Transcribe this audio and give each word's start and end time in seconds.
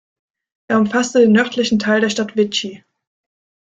Er 0.67 0.79
umfasste 0.79 1.19
den 1.19 1.31
nördlichen 1.33 1.77
Teil 1.77 2.01
der 2.01 2.09
Stadt 2.09 2.35
Vichy. 2.35 2.83